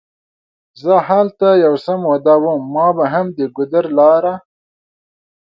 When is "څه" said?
1.83-1.93